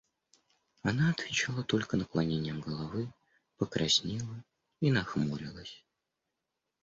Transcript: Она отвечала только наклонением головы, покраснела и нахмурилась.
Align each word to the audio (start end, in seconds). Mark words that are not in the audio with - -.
Она 0.81 1.11
отвечала 1.11 1.63
только 1.63 1.95
наклонением 1.95 2.59
головы, 2.59 3.13
покраснела 3.59 4.43
и 4.79 4.91
нахмурилась. 4.91 5.83